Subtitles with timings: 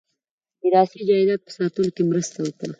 [0.61, 2.69] میراثي جایداد په ساتلو کې مرسته وکړه.